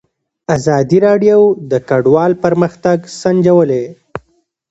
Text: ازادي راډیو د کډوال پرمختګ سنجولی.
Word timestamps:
ازادي 0.57 0.97
راډیو 1.07 1.39
د 1.71 1.73
کډوال 1.89 2.31
پرمختګ 2.43 2.97
سنجولی. 3.21 3.83